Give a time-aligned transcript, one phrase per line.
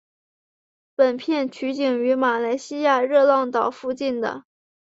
[0.95, 4.45] 本片取景于马来西亚热浪岛邻近的。